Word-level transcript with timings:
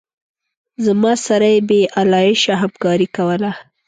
زما 0.85 1.13
سره 1.27 1.47
یې 1.53 1.59
بې 1.69 1.81
آلایشه 2.01 2.53
همکاري 2.63 3.07
کوله. 3.15 3.51